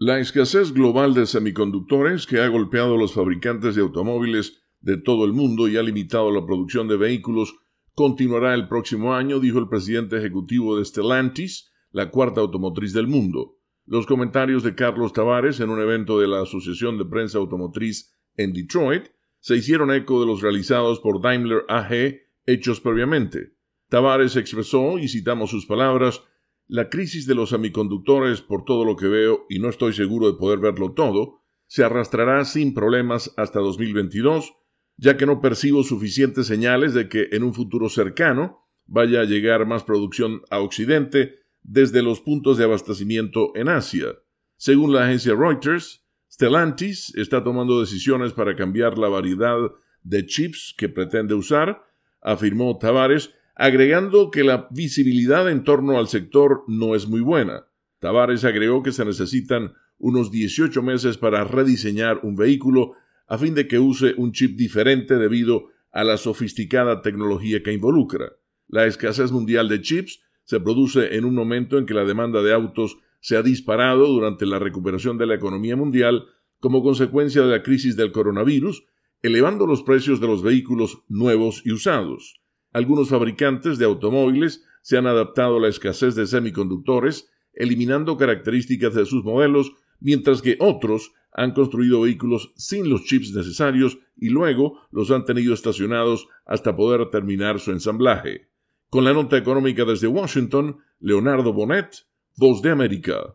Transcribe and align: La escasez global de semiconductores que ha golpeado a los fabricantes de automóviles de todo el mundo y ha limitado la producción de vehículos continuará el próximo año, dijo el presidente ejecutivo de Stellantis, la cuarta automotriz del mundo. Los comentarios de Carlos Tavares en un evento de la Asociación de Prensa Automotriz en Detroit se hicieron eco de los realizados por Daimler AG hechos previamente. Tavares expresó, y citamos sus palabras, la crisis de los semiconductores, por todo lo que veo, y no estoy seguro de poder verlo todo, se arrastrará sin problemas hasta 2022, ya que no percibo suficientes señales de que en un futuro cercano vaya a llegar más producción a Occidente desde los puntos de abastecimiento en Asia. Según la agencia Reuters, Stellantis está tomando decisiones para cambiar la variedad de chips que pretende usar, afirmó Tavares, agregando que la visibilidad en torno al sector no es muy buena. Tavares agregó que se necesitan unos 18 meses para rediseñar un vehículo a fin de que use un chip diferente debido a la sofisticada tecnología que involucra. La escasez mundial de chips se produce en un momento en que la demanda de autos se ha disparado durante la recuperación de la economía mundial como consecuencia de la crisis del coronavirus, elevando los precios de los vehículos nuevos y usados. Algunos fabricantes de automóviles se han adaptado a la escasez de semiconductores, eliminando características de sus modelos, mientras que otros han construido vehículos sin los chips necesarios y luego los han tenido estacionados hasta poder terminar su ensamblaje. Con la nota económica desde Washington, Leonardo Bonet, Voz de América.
La 0.00 0.20
escasez 0.20 0.72
global 0.72 1.12
de 1.12 1.26
semiconductores 1.26 2.24
que 2.28 2.38
ha 2.38 2.46
golpeado 2.46 2.94
a 2.94 2.96
los 2.96 3.14
fabricantes 3.14 3.74
de 3.74 3.82
automóviles 3.82 4.62
de 4.78 4.96
todo 4.96 5.24
el 5.24 5.32
mundo 5.32 5.66
y 5.66 5.76
ha 5.76 5.82
limitado 5.82 6.30
la 6.30 6.46
producción 6.46 6.86
de 6.86 6.96
vehículos 6.96 7.56
continuará 7.96 8.54
el 8.54 8.68
próximo 8.68 9.16
año, 9.16 9.40
dijo 9.40 9.58
el 9.58 9.68
presidente 9.68 10.16
ejecutivo 10.16 10.78
de 10.78 10.84
Stellantis, 10.84 11.72
la 11.90 12.12
cuarta 12.12 12.40
automotriz 12.40 12.92
del 12.92 13.08
mundo. 13.08 13.56
Los 13.86 14.06
comentarios 14.06 14.62
de 14.62 14.76
Carlos 14.76 15.12
Tavares 15.12 15.58
en 15.58 15.68
un 15.68 15.80
evento 15.80 16.20
de 16.20 16.28
la 16.28 16.42
Asociación 16.42 16.96
de 16.96 17.04
Prensa 17.04 17.38
Automotriz 17.38 18.14
en 18.36 18.52
Detroit 18.52 19.08
se 19.40 19.56
hicieron 19.56 19.90
eco 19.90 20.20
de 20.20 20.26
los 20.28 20.42
realizados 20.42 21.00
por 21.00 21.20
Daimler 21.20 21.64
AG 21.68 22.20
hechos 22.46 22.80
previamente. 22.80 23.54
Tavares 23.88 24.36
expresó, 24.36 25.00
y 25.00 25.08
citamos 25.08 25.50
sus 25.50 25.66
palabras, 25.66 26.22
la 26.68 26.90
crisis 26.90 27.26
de 27.26 27.34
los 27.34 27.50
semiconductores, 27.50 28.42
por 28.42 28.64
todo 28.64 28.84
lo 28.84 28.94
que 28.94 29.08
veo, 29.08 29.46
y 29.48 29.58
no 29.58 29.70
estoy 29.70 29.94
seguro 29.94 30.30
de 30.30 30.38
poder 30.38 30.58
verlo 30.58 30.92
todo, 30.92 31.40
se 31.66 31.82
arrastrará 31.82 32.44
sin 32.44 32.74
problemas 32.74 33.32
hasta 33.36 33.60
2022, 33.60 34.52
ya 34.98 35.16
que 35.16 35.26
no 35.26 35.40
percibo 35.40 35.82
suficientes 35.82 36.46
señales 36.46 36.92
de 36.92 37.08
que 37.08 37.28
en 37.32 37.42
un 37.42 37.54
futuro 37.54 37.88
cercano 37.88 38.66
vaya 38.86 39.20
a 39.20 39.24
llegar 39.24 39.66
más 39.66 39.84
producción 39.84 40.42
a 40.50 40.60
Occidente 40.60 41.36
desde 41.62 42.02
los 42.02 42.20
puntos 42.20 42.58
de 42.58 42.64
abastecimiento 42.64 43.52
en 43.54 43.68
Asia. 43.68 44.06
Según 44.56 44.92
la 44.92 45.04
agencia 45.04 45.34
Reuters, 45.34 46.04
Stellantis 46.30 47.14
está 47.14 47.42
tomando 47.42 47.80
decisiones 47.80 48.32
para 48.32 48.56
cambiar 48.56 48.98
la 48.98 49.08
variedad 49.08 49.56
de 50.02 50.26
chips 50.26 50.74
que 50.76 50.88
pretende 50.88 51.34
usar, 51.34 51.82
afirmó 52.20 52.78
Tavares, 52.78 53.30
agregando 53.58 54.30
que 54.30 54.44
la 54.44 54.68
visibilidad 54.70 55.50
en 55.50 55.64
torno 55.64 55.98
al 55.98 56.06
sector 56.06 56.62
no 56.68 56.94
es 56.94 57.08
muy 57.08 57.20
buena. 57.20 57.66
Tavares 57.98 58.44
agregó 58.44 58.84
que 58.84 58.92
se 58.92 59.04
necesitan 59.04 59.72
unos 59.98 60.30
18 60.30 60.80
meses 60.80 61.18
para 61.18 61.42
rediseñar 61.42 62.20
un 62.22 62.36
vehículo 62.36 62.92
a 63.26 63.36
fin 63.36 63.56
de 63.56 63.66
que 63.66 63.80
use 63.80 64.14
un 64.16 64.30
chip 64.30 64.56
diferente 64.56 65.16
debido 65.16 65.70
a 65.90 66.04
la 66.04 66.18
sofisticada 66.18 67.02
tecnología 67.02 67.60
que 67.64 67.72
involucra. 67.72 68.30
La 68.68 68.86
escasez 68.86 69.32
mundial 69.32 69.68
de 69.68 69.82
chips 69.82 70.20
se 70.44 70.60
produce 70.60 71.16
en 71.16 71.24
un 71.24 71.34
momento 71.34 71.78
en 71.78 71.86
que 71.86 71.94
la 71.94 72.04
demanda 72.04 72.42
de 72.42 72.54
autos 72.54 72.96
se 73.20 73.36
ha 73.36 73.42
disparado 73.42 74.06
durante 74.06 74.46
la 74.46 74.60
recuperación 74.60 75.18
de 75.18 75.26
la 75.26 75.34
economía 75.34 75.74
mundial 75.74 76.26
como 76.60 76.84
consecuencia 76.84 77.42
de 77.42 77.48
la 77.48 77.64
crisis 77.64 77.96
del 77.96 78.12
coronavirus, 78.12 78.84
elevando 79.20 79.66
los 79.66 79.82
precios 79.82 80.20
de 80.20 80.28
los 80.28 80.44
vehículos 80.44 81.00
nuevos 81.08 81.62
y 81.64 81.72
usados. 81.72 82.40
Algunos 82.78 83.08
fabricantes 83.08 83.76
de 83.78 83.86
automóviles 83.86 84.64
se 84.82 84.96
han 84.96 85.08
adaptado 85.08 85.56
a 85.56 85.60
la 85.60 85.66
escasez 85.66 86.14
de 86.14 86.28
semiconductores, 86.28 87.28
eliminando 87.52 88.16
características 88.16 88.94
de 88.94 89.04
sus 89.04 89.24
modelos, 89.24 89.72
mientras 89.98 90.42
que 90.42 90.56
otros 90.60 91.12
han 91.32 91.54
construido 91.54 92.02
vehículos 92.02 92.52
sin 92.54 92.88
los 92.88 93.04
chips 93.04 93.34
necesarios 93.34 93.98
y 94.16 94.28
luego 94.28 94.78
los 94.92 95.10
han 95.10 95.24
tenido 95.24 95.54
estacionados 95.54 96.28
hasta 96.46 96.76
poder 96.76 97.10
terminar 97.10 97.58
su 97.58 97.72
ensamblaje. 97.72 98.46
Con 98.90 99.02
la 99.02 99.12
nota 99.12 99.36
económica 99.36 99.84
desde 99.84 100.06
Washington, 100.06 100.78
Leonardo 101.00 101.52
Bonet, 101.52 102.06
Voz 102.36 102.62
de 102.62 102.70
América. 102.70 103.26